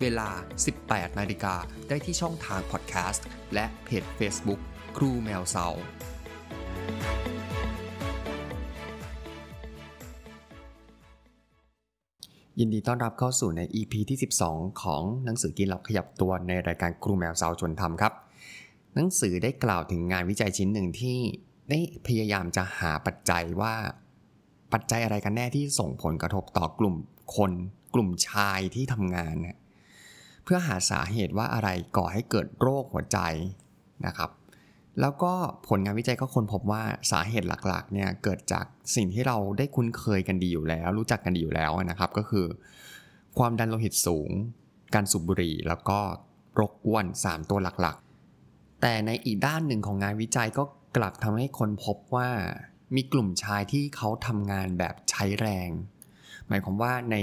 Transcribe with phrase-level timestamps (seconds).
[0.00, 0.28] เวลา
[0.74, 1.54] 18 นาฬิกา
[1.88, 4.60] ได้ที่ช่องทางพอดแคสต์และเพจ Facebook
[4.96, 5.66] ครูแมวเซา
[12.58, 18.12] ยินดีต้อนรับเข้าสู่ใน EP ที่ 12 ของหนังสือกินหลับขยับตัวในรายการครูแมวเซาชวนทำครับ
[18.94, 21.18] หนังสือได้กล่าวถึงงานวิจัยชิ้นหนึ่งที่
[21.70, 23.74] ได้พยายามจะหาปัจจัยว่า
[24.72, 26.94] ปัจจัยอะไรกันแน่ที่ส่งผลกระทบต่อกลุ่ม
[27.36, 27.52] คน
[27.94, 29.58] กลุ่มชายที่ทำงานนะ
[30.44, 33.18] เพื่อหาสาเหตุว่าอะไรก่อให้เกิดโรคหัวใจ
[34.06, 34.30] นะครับ
[35.00, 35.32] แล้วก็
[35.68, 42.46] ผลงานวิจัยก็ค้นพบว่าสาเหตุหลักๆเนี่ยเกิดจากสิ่งที่เราได้คุ้นเคยกันดีอยู่แล้ว รู้จักกันดีอยู่แล้วนะครับ ก็คือ
[43.38, 44.30] ความดันโลหิตสูง
[44.94, 45.98] การสูบบุหรี่ แล้วก็
[46.54, 50.64] โรคอ้วน 3 ตัวหลักๆ แต่ในอีกด้านหนึ่งของงานวิจัยก็
[50.96, 52.28] กลับทำให้คนพบว่า
[52.94, 55.70] มีกลุ่มชายที่เขาทำงานแบบใช้แรง
[56.48, 57.16] หมายความว่าใน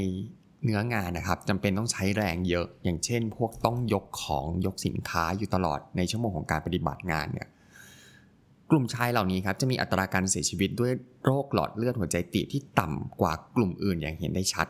[0.63, 7.47] เนื้องานนะครับจำเป็นต้องใช้แรงเยอะ อย่างเช่น พวกต้องยกของยกสินค้าอยู่ตลอดในชั่วโมงของการปฏิบัติงานเนี่ย
[8.69, 10.91] กลุ่มชายเหล่านี้ครับจะมีอัตราการเสียชีวิตด้วย
[11.23, 14.67] โรคหลอดเลือดหัวใจตีบที่ต่ำกว่ากลุ่มอื่นอย่างเห็นได้ชัด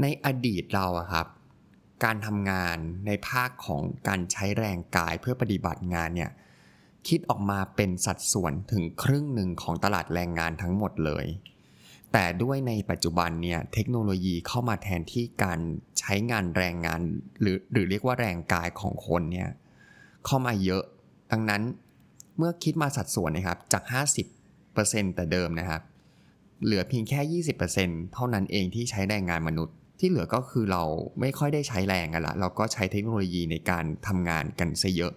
[0.00, 1.26] ในอดีตเราอะครับ
[2.04, 6.30] การทำงานในภาคของการใช้แรงกายเพื่อปฏิบัติงานเนี่ย
[7.08, 11.26] คิดออกมาเป็นสัดส่วนถึงครึ่งหนึ่งของตลาดแรงงานทั้งหมดเลย
[12.12, 15.58] แต่ด้วยในปัจจุบันเนี่ยเทคโนโลยีเข้ามาแทนที่การ
[15.98, 17.00] ใช้งานแรงงาน
[17.40, 19.48] หรือหรือเรียกว่าแรงกายของคนเนี่ย
[20.26, 20.84] เข้ามาเยอะ
[21.32, 21.62] ดังนั้น
[22.38, 23.84] เมื่อคิดมาสัดส่วนนะครับจาก
[24.50, 25.82] 50%แต่เดิมนะครับ
[26.64, 27.42] เหลือเพียงแค่
[27.72, 30.82] 20%เท่านั้นเองที่ใช้แรงงานมนุษย์ ที่เหลือก็คือเรา
[31.20, 35.12] ไม่ค่อยได้ใช้แรงกันละเราก็ใช้เทคโนโลยีในการทำงานกันซะเยอะ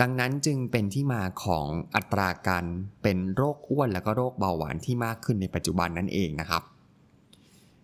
[0.00, 2.64] ดังนั้นจึงเป็นที่มาของอัตราการ
[3.02, 6.62] เป็นโรคอ้วนแล้วก็โรคเบาหวานที่มากขึ้นในปัจจุบันนั่นเองนะครับ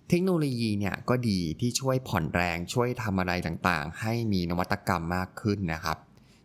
[0.09, 5.99] เทคโนโลยีเนี่ยก็ดีที่ช่วยผ่อนแรงช่วยทำอะไรต่างๆ ให้มีนวัตกรรมมากขึ้นนะครับ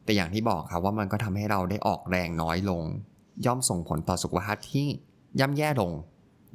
[0.03, 2.83] แต่อย่างที่บอกครับว่ามันก็ทำให้เราได้ออกแรงน้อยลง
[3.45, 4.85] ย่อมส่งผลต่อสุขภาพที่
[5.39, 5.91] ย่ำแย่ลง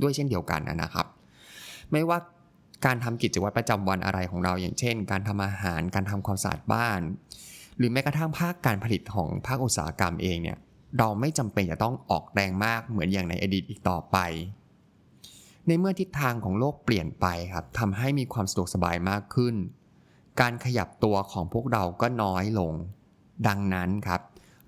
[0.03, 1.07] ด้วยเช่นเดียวกันนะครับ
[1.93, 2.19] ไม่ว่า
[2.85, 7.01] การทำกิจวัตรประจำวันอะไรของเราอย่างเช่น การทำอาหารการทำความสะอาดบ้าน
[7.78, 10.59] หรือแม้กระทั่งภาคการผลิตของภาคอุตสาหกรรมเองเนี่ย
[10.99, 14.16] เราไม่จำเป็นจะต้องออกแรงมากเหมือนอย่างในอดีตอีกต่อไป
[15.66, 19.55] ในเมื่อทิศทางของโลกเปลี่ยนไปครับทำให้มีความสะดวกสบายมากขึ้น
[20.41, 22.72] การขยับตัวของพวกเราก็น้อยลง
[23.49, 24.21] ดังนั้นครับ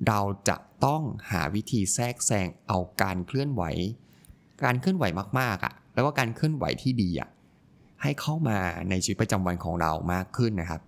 [0.09, 3.62] เราจะต้องหาวิธีแทรกแซงเอาการเคลื่อนไหว
[4.65, 5.04] การเคลื่อนไหว
[5.41, 7.28] มากๆอะ่ะ แล้วก็การเคลื่อนไหวที่ดีอะ
[8.03, 8.59] ให้เข้ามา
[8.91, 10.81] ในชีวิตประจำวันของเรามากขึ้นนะครับ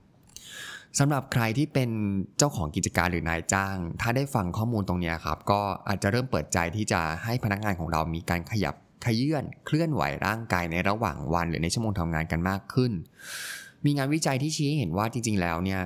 [0.99, 1.91] สำหรับใครที่เป็น
[2.39, 12.93] เจ้าของกิจการหรือนายจ้าง ถ้าได้ฟังข้อมูลตรงนี้ครับ ก็อาจจะเริ่มเปิดใจที่จะให้พนักงานของเรามีการขยับขยื่นเคลื่อนไหวร่างกายในระหว่างวัน หรือในชั่วโมงทำงานกันมากขึ้น
[13.85, 15.81] มีงานวิจัยที่ชี้เห็นว่าจริง ๆ แล้วเนี่ย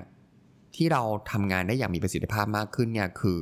[0.77, 1.03] ที่เรา
[1.33, 3.38] ทำงานได้อย่างมีประสิทธิภาพมากขึ้นเนี่ยคือ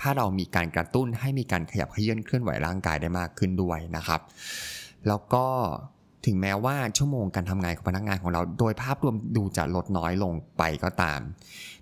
[0.00, 4.20] ถ้าเรามีการกระตุ้นให้มีการขยับขยื่นเคลื่อนไหวร่างกายได้มากขึ้นด้วยนะครับ
[5.08, 5.46] แล้วก็
[6.26, 11.20] ถึงแม้ว่าชั่วโมงการทำงานของพนักงานของเรา โดยภาพรวมดูจะลดน้อยลงไปก็ตาม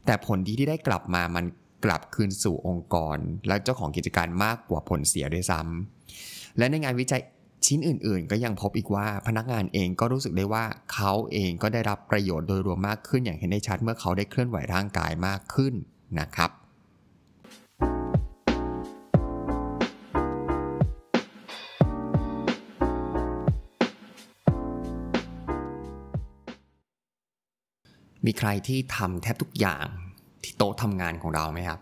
[0.05, 1.45] แต่ผลดีที่ได้กลับมามัน
[1.84, 3.17] กลับคืนสู่องค์กร
[3.49, 7.23] และเจ้าของกิจการมากกว่าผลเสียด้วยซ้ำและในงานวิจัย
[7.67, 15.75] ชิ้นอื่นๆ ก็ยังพบอีกว่าพนักงานเองก็รู้สึกได้ว่าเขาเองก็ได้รับประโยชน์โดยรวมมากขึ้นอย่างเห็นได้ชัดเมื่อเขาได้เคลื่อนไหวร่างกายมากขึ้น
[16.21, 16.50] นะครับ
[28.26, 29.87] มีใครที่ทำแทบทุกอย่าง
[30.43, 31.81] ที่โต๊ะทำงานของเราไหมครับ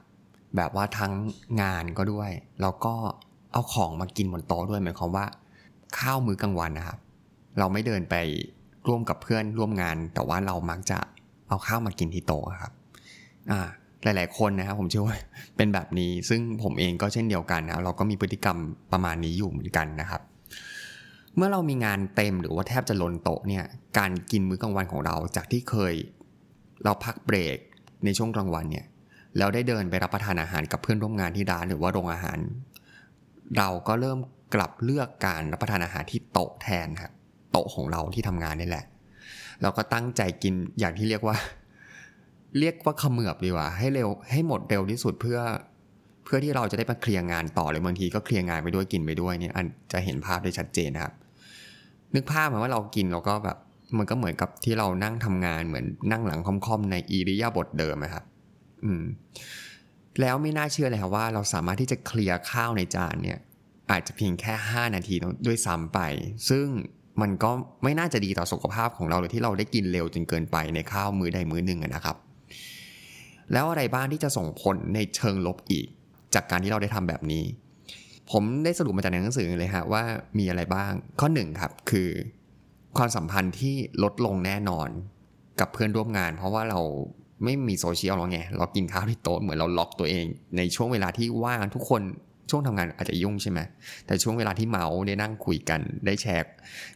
[0.56, 1.12] แบบว่าทั้ง
[1.62, 2.30] งานก็ด้วย
[2.60, 2.94] แล้วก็
[3.52, 5.26] เอาของมากินบนโต๊ะด้วยหมายความว่า
[5.98, 6.98] ข้าวมื้อกลางวันนะครับ
[7.58, 8.14] เราไม่เดินไป
[8.88, 10.98] ร่วมกับเพื่อนร่วมงาน แต่ว่าเรามักจะ
[11.48, 12.72] เอาข้าวมากินที่โต๊ะครับ
[13.50, 13.60] อ่า
[14.02, 15.16] หลาย ๆ คนนะครับผมเชื่อว่า
[15.56, 18.58] เป็นแบบนี้ ซึ่งผมเองก็เช่นเดียวกันนะเราก็มีพฤติกรรม
[18.92, 20.22] ประมาณนี้อยู่เหมือนกันนะครับ
[21.36, 23.64] เมื่อเรามีงานเต็มหรือว่าแทบจะล้นโต๊ะเนี่ย
[23.98, 25.94] การกินมื้อกลางวันของเราจากที่เคย
[26.84, 27.58] เราพักเบรก
[28.04, 28.86] ในช่วงกลางวันเนี่ย
[29.36, 32.38] แล้วได้เดินไปรับประทานอาหารกับเพื่อนร่วมงานที่ร้านหรือว่าโรงอาหาร
[33.58, 34.18] เราก็เริ่ม
[34.54, 37.12] กลับเลือกการรับประทานอาหารที่โต๊ะแทนครับ
[37.52, 38.84] โต๊ะของเราที่ทำงานนี่แหละ
[39.62, 41.36] เราก็ตั้งใจกินอย่างที่เรียกว่า
[42.58, 45.38] เรียกว่าขมือบดีกว่า ให้เร็วให้หมดเร็วที่สุดเพื่อ
[46.24, 51.14] เพื่อที่เราจะได้มาเคลียร์งานต่อเลยบางทีก็เคลียร์งานไปด้วยกินไปด้วยเนี่ยอันจะเห็นภาพได้ชัดเจนนะครับ
[52.14, 53.58] นึกภาพมาว่าเรากินเราก็แบบ
[53.96, 58.24] มันก็เหมือนกับที่เรานั่งทำงานเหมือนนั่งหลังค่อมๆในอิริยาบถเดิมนะครับ
[58.84, 59.02] อืม
[60.20, 63.38] แล้วไม่น่าเชื่อเลยครับว่าเราสามารถที่จะเคลียร์ข้าวในจานเนี่ย
[63.90, 65.14] อาจจะเพียงแค่ 5 นาที
[65.46, 66.00] ด้วยซ้ำไป
[66.48, 66.66] ซึ่ง
[67.20, 67.50] มันก็
[67.82, 72.16] ไม่น่าจะดีต่อสุขภาพของเราเลยที่เราได้กินเร็วจนเกินไปในข้าวมื้อใดมื้อหนึ่งนะครับ
[73.52, 75.86] แล้วอะไรบ้างที่จะส่งผลในเชิงลบอีก
[76.34, 77.44] จากการที่เราได้ทำแบบนี้
[78.30, 80.02] ผมได้สรุปมาจากในหนังสือเลยฮะว่า
[80.38, 82.08] มีอะไรบ้างข้อหนึ่งครับคือ
[82.98, 84.88] ความสัมพันธ์ที่ลดลงแน่นอน
[85.60, 86.80] กับเพื่อนร่วมงาน เพราะว่าเรา
[87.44, 90.24] ไม่มีโซเชียลหรอกไงเรากินข้าวที่โต๊ะเหมือนเราล็อกตัวเอง
[90.56, 92.02] ในช่วงเวลาที่ว่างทุกคน
[92.50, 93.60] ช่วงทำงานอาจจะยุ่งใช่ไหม
[94.06, 96.46] แต่ช่วงเวลาที่เมาได้นั่งคุยกันได้แชร์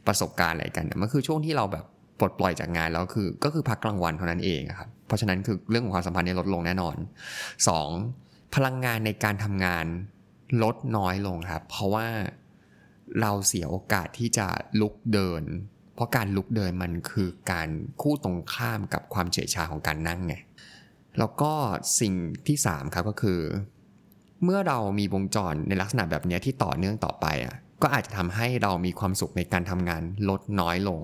[0.06, 1.84] ประสบการณ์อะไรกันมันคือช่วงที่เราแบบ
[2.18, 6.96] ปลดปล่อยจากงานแล้วคือก็คือพักกลางวันเท่านั้นเองครับเพราะฉะนั้นคือเรื่องของความสัมพันธ์เนี้ลดลงแน่นอน
[7.76, 8.54] 2.
[8.54, 9.86] พลังงานในการทำงาน
[10.62, 12.06] ลดน้อยลงครับ เพราะว่า
[13.20, 14.46] เราเสียโอกาสที่จะ
[14.80, 15.42] ลุกเดิน
[15.94, 17.68] เพราะการลุกเดินมันคือการ
[18.02, 20.34] คู่ตรงข้ามกับความเฉยชาของการนั่งไง
[21.18, 21.52] แล้วก็
[22.00, 22.14] สิ่ง
[22.46, 23.40] ที่3ครับก็คือ
[24.44, 31.02] เมื่อเรามีวงจรในลักษณะแบบนี้ที่ต่อเนื่องต่อไปอะก็อาจจะทำให้เรามีความสุขในการทำงานลดน้อยลง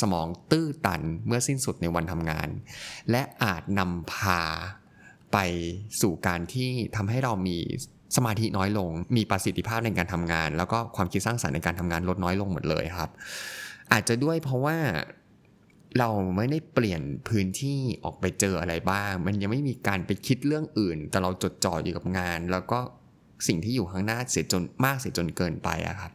[0.00, 2.48] สมองตื้อตันเมื่อสิ้นสุดในวันทำงาน
[3.10, 4.42] และอาจนำพา
[5.32, 5.38] ไป
[6.00, 7.58] สู่การที่ทำให้เรามี
[8.16, 13.10] สมาธิน้อยลง มีประสิทธิภาพในการทำงาน แล้วก็ความคิดสร้างสรรค์ในการทำงานลดน้อยลงหมดเลยครับ
[13.92, 14.78] อาจจะด้วยเพราะว่า
[15.98, 22.78] เราไม่ได้เปลี่ยนพื้นที่ออกไปเจออะไรบ้าง มันยังไม่มีการไปคิดเรื่องอื่น แต่เราจดจ่ออยู่กับงาน แล้วก็
[23.46, 26.12] สิ่งที่อยู่ข้างหน้าเสียจนมากเสียจนเกินไปอะครับ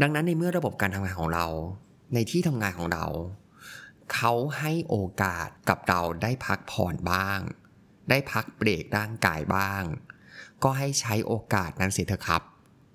[0.00, 1.46] ดังนั้นในเมื่อระบบการทำงานของเรา
[2.14, 3.06] ในที่ทำงานของเรา
[4.14, 7.38] เขาให้โอกาสกับเราได้พักผ่อนบ้าง
[8.10, 9.82] ได้พักเบรกร่างกายบ้าง
[10.62, 12.42] ก็ให้ใช้โอกาสนั้นเสียเถอะครับ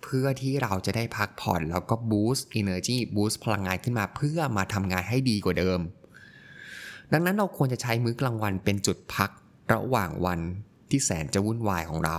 [0.09, 5.80] เพื่อที่เราจะได้พักผ่อนแล้วก็บูสต์ energy บูสต์พลังงานขึ้นมาเพื่อมาทำงานให้ดีกว่าเดิม
[7.12, 9.30] ดังนั้นเราควรจะใช้มื้อกลางวันเป็นจุดพัก
[9.74, 10.39] ระหว่างวัน
[10.89, 12.18] ที่แสนจะวุ่นวายของเรา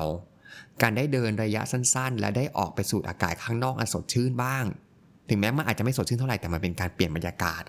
[0.82, 4.64] การได้เดินระยะสั้นๆ และได้ออกไปสูดอากาศข้างนอกอันสดชื่นบ้าง
[5.28, 7.62] ถึงแม้มันอาจจะไม่สดชื่นเท่าไหร่แต่มันเป็นการเปลี่ยนบรรยากาศ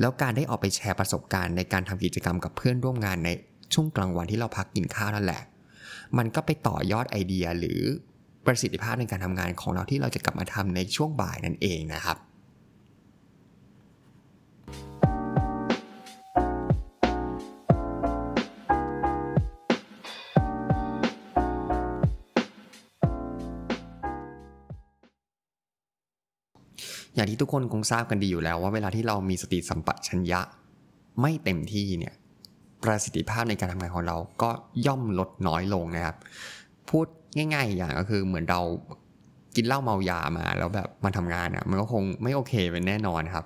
[0.00, 3.28] แล้วการได้ออกไปแชร์ประสบการณ์ในการทำกิจกรรมกับเพื่อนร่วมงานใน
[3.74, 5.42] ช่วงกลางวันที่เราพักกินข้าวนั่นแหละ
[6.18, 7.82] มันก็ไปต่อยอดไอเดียหรือ
[8.46, 12.18] ประสิทธิภาพในการทำงานของเราที่เราจะกลับมาทำในช่วงบ่ายนั่นเองนะครับ
[27.14, 30.40] อย่างที่ทุกคนคงทราบกันดีอยู่แล้วว่าเวลาที่เรามีสติสัมปชัญญะ
[31.20, 32.14] ไม่เต็มที่เนี่ย
[32.82, 34.50] ประสิทธิภาพในการทำงานของเราก็
[34.86, 36.16] ย่อมลดน้อยลงนะครับ
[36.90, 38.60] พูด ง่ายๆอย่างก็คือเหมือนเรา
[39.56, 43.44] กินเหล้าเมายามาแล้วแบบมาทำงานอะ มันก็คงไม่โอเคเป็นแน่นอนครับ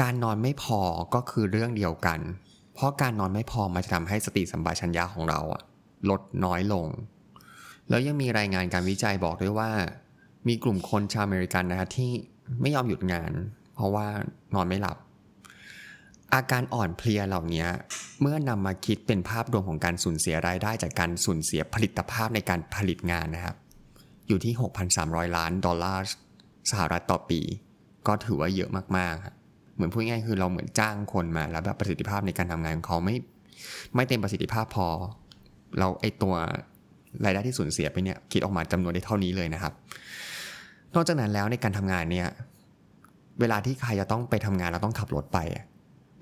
[0.00, 0.80] การนอนไม่พอ
[1.14, 2.20] ก็คือเรื่องเดียวกัน
[2.74, 5.62] เพราะการนอนไม่พอมันจะทำให้สติสัมปชัญญะของเราอะ
[6.10, 6.86] ลดน้อยลง
[7.88, 9.70] แล้วยังมีรายงานการวิจัยบอกด้วยว่า
[10.48, 12.10] มีกลุ่มคนชาวอเมริกันนะครับที่
[12.60, 13.32] ไม่ยอมหยุดงาน
[13.74, 14.06] เพราะว่า
[14.54, 14.96] นอนไม่หลับ
[16.34, 17.66] อาการอ่อนเพลียเหล่านี้
[18.20, 23.56] เมื่อนำมาคิดเป็นภาพรวมของการสูญเสียรายได้จากการสูญเสียผลิตภาพในการผลิตงานนะครับ
[24.28, 24.52] อยู่ที่
[24.94, 26.04] 6,300 ล้านดอลลาร์
[26.70, 27.40] สหรัฐต่อปี
[28.06, 33.16] ก็ถือว่าเยอะมากๆ เหมือนพูดง่ายคือเราเหมือนจ้างคนมา แล้วแบบประสิทธิภาพในการทำงานของเขาไม่
[33.94, 34.88] ไม่เต็มประสิทธิภาพพอ
[35.78, 36.34] เราไอตัว
[37.24, 39.72] รายได้ที่สูญเสียไปเนี่ยคิดออกมาจำนวนได้เท่านี้เลยนะครับ
[40.94, 42.28] นอกจากนั้นแล้วในการทำงานเนี่ย
[43.40, 45.38] เวลาที่ใครจะต้องไปทำงานเราต้องขับรถไป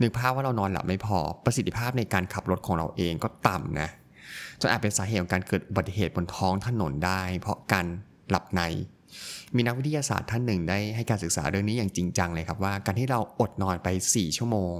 [0.02, 3.88] นึกภาพว่าเรานอนหลับไม่พอประสิทธิภาพในการขับรถของเราเองก็ต่ำนะ
[4.60, 7.86] จนอาจเป็นสาเหตุของการเกิดอุบัติเหตุบนท้องถนนได้ เพราะการ
[8.30, 8.62] หลับใน
[9.54, 14.76] มีนักวิทยาศาสตร์ท่านหนึ่งได้ให้การศึกษาเรื่องนี้อย่างจริงจังเลยครับว่า การที่เราอดนอนไป 4 ชั่วโมง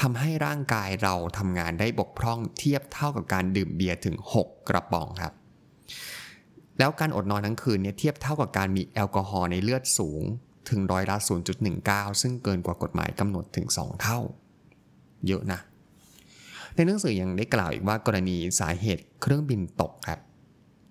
[0.00, 5.32] ทำให้ร่างกายเราทำงานได้บกพร่องเทียบเท่ากับการดื่มเบียร์ถึง 6 กระป๋องครับ
[6.78, 10.22] แล้วการอดนอนทั้งคืนเนี่ยเทียบเท่ากับการมีแอลกอฮอล์ในเลือดสูง
[10.70, 11.16] ถึงร้อยละ
[11.68, 14.18] 0.19 ซึ่งเกินกว่ากฎหมายกำหนดถึง 2 เท่า
[15.26, 15.60] เยอะนะ
[16.74, 20.20] ในหนังสือยังได้กล่าวอีกว่ากรณีสาเหตุเครื่องบินตกครับ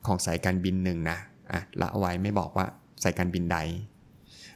[0.05, 1.17] ของสายการบินหนึ่งนะ
[1.51, 2.65] อะละไว้ไม่บอกว่า
[3.03, 3.57] สายการบินใด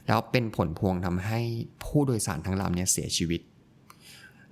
[0.06, 1.40] แล้วเป็นผลพวงทำให้
[1.84, 3.40] ผู้โดยสารทั้งลำเนี่ยเสียชีวิต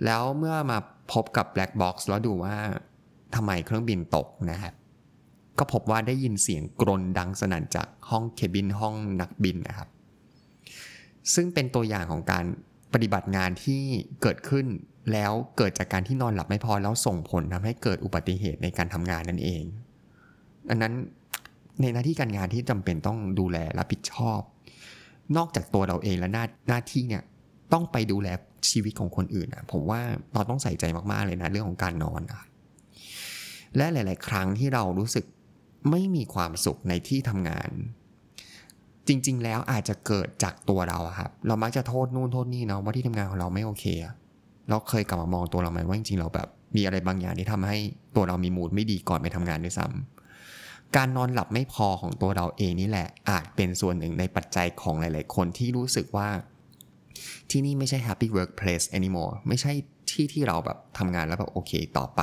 [0.05, 0.79] แล้วเมื่อมา
[1.13, 2.57] พบกับ Black Box แล้วดูว่า
[3.35, 4.75] ทำไมเครื่องบินตกนะครับ
[5.59, 9.89] ก็พบว่าได้ยินเสียงกรนดังสนั่นจากห้องเคบินห้องนักบินนะครับ
[11.35, 12.45] ซึ่งเป็นตัวอย่างของการ
[12.93, 13.83] ปฏิบัติงานที่
[14.23, 14.67] เกิดขึ้น
[15.13, 19.63] แล้วเกิดจากการที่นอนหลับไม่พอแล้วส่งผลทำให้เกิดอุบัติเหตุในการทำงานนั่นเอง
[20.69, 20.95] ดังนั้น
[21.81, 24.41] ในหน้าที่การงานที่จำเป็นต้องดูแลรับผิดชอบ
[25.37, 27.23] นอกจากตัวเราเองและหน้าหน้าที่เนี่ย
[27.73, 28.29] ต้องไปดูแล
[28.71, 30.01] ชีวิตของคนอื่นนะผมว่า
[30.35, 32.43] เราต้องใส่ใจมากๆเลยนะเรื่องของการนอนนะ
[33.77, 35.25] และหลาย ๆ ครั้งที่เรารู้สึก
[35.91, 37.71] ไม่มีความสุขในที่ทำงาน
[39.11, 43.85] จริง ๆ แล้วอาจจะเกิดจากตัวเราครับ เรามักจะโทษนู่นโทษนี่เนาะว่าที่ทำงานของเราไม่โอเค
[44.69, 47.79] เราเคยกลับมามองตัวเราไหมว่าจริงๆเราแบบ มีอะไรบางอย่างที่ทำให้
[48.17, 56.29] ตัวเรามีมูดไม่ดีก่อนไปทำงานด้วยซ้ำการนอนหลับไม่พอของตัวเราเองนี่แหละ อาจเป็นส่วนหนึ่งในปัจจัยของหลาย ๆ คนที่รู้สึกว่า
[57.51, 59.73] ที่นี่ไม่ใช่ happy workplace anymore ไม่ใช่
[60.11, 62.23] ที่ที่เราแบบทำงานแล้วแบบโอเคต่อไป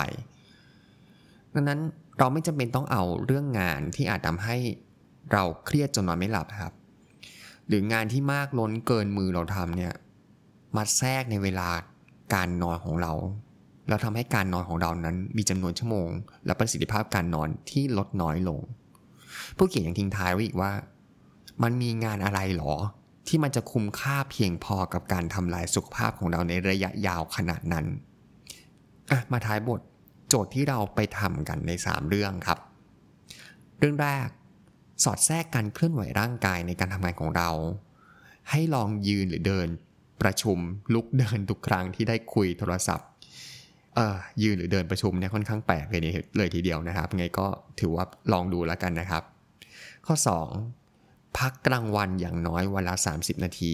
[1.53, 1.79] ดังนั้น
[2.19, 4.57] เราไม่จำเป็นต้องเอาเรื่องงานที่อาจทำให้
[5.33, 6.73] เราเครียดจนนอนไม่หลับครับ
[7.67, 9.93] หรืองานที่มากล้นเกินมือเราทำเนี่ย
[10.75, 11.69] มาแทรกในเวลา
[12.33, 13.13] การนอนของเรา
[13.87, 16.09] แล้วทำให้การนอนของเรานั้นมีจำนวนชั่วโมง
[16.45, 18.59] และประสิทธิภาพการนอนที่ลดน้อยลง
[19.57, 20.71] ผู้เขียนยังทิ้งท้ายไว้อีกว่า
[21.63, 22.73] มันมีงานอะไรหรอ
[23.27, 27.85] ที่มันจะคุ้มค่าเพียงพอกับการทำลายสุขภาพของเราในระยะยาวขนาดนั้น
[29.11, 29.81] อะมาท้ายบท
[30.29, 32.59] โจทย์ที่เราไปทำกันใน 3 เรื่องครับ
[33.79, 34.27] เรื่องแรก
[35.03, 37.49] สอดแทรกการเคลื่อนไหวร่างกายในการทำงานของเรา
[38.49, 39.67] ให้ลองยืนหรือเดิน
[40.21, 40.57] ประชุม
[40.93, 43.07] ลุกเดินทุกครั้งที่ได้คุยโทรศัพท์
[43.95, 46.01] เออยืนหรือเดินประชุมเนี่ยค่อนข้างแปลกเลย
[46.37, 47.47] เลยทีเดียวนะครับ ไงก็
[47.79, 49.23] ถือว่าลองดูแล้วกันนะครับ
[50.05, 50.15] ข้อ
[50.77, 53.73] 2 พักกลางวันอย่างน้อยวันละ30 นาที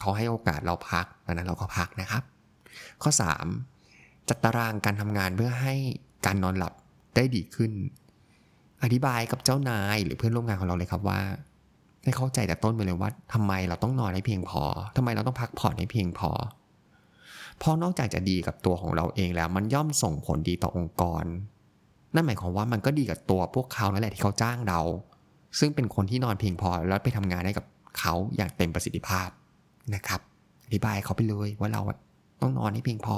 [0.00, 2.22] เขาให้โอกาสเราพักดังนั้นเราก็พักนะครับ
[3.02, 3.10] ข้อ
[3.70, 4.28] 3.
[4.28, 5.74] จัดตารางการทำงานเพื่อให้
[6.26, 6.74] การนอนหลับ
[7.16, 7.72] ได้ดีขึ้น
[8.82, 11.20] อธิบายกับเจ้านายหรือเพื่อนร่วมงานของเราเลยครับว่า
[12.04, 14.62] ให้เข้าใจแต่ต้นไปเลยว่าทำไมเราต้องนอนให้เพียงพอ
[14.96, 16.30] ทำไมเราต้องพักผ่อนให้เพียงพอ
[17.58, 21.24] เพราะนอกจากจะดีกับตัวของเราเองแล้ว มันย่อมส่งผลดีต่อองค์กร
[22.14, 24.80] นั่นหมายความว่ามันก็ดีกับตัวพวกเขานั่นแหละที่เขาจ้างเรา
[25.58, 27.64] ซึ่งเป็นคนที่นอนเพียงพอแล้วไปทำงานได้กับ
[27.98, 29.28] เขาอย่างเต็มประสิทธิภาพ
[29.94, 30.20] นะครับ
[30.66, 31.82] อธิบายเขาไปเลยว่าเรา
[32.40, 33.16] ต้องนอนให้เพียงพอ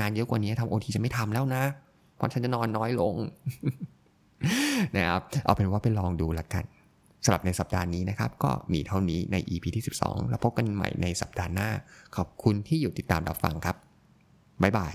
[0.00, 1.62] งานเยอะกว่านี้ทำโอทีจะไม่ทำแล้วนะ
[2.16, 3.14] เพราะฉันจะนอนน้อยลง
[4.96, 6.64] นะครับ เอาเป็นว่าไปลองดูละกัน
[7.24, 11.68] สำหรับในสัปดาห์นี้นะครับ ก็มีเท่านี้ใน EP ที่ 12 แล้วพบกันใหม่ในสัปดาห์หน้า
[12.16, 13.76] ขอบคุณที่อยู่ติดตามรับฟังครับ
[14.62, 14.94] บ๊ายบาย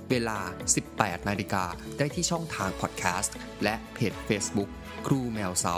[0.11, 0.39] เวลา
[0.83, 1.65] 18 นาฬิกา
[1.97, 4.69] ได้ที่ช่องทางพอดแคสต์และเพจ Facebook
[5.05, 5.77] ครูแมวเสา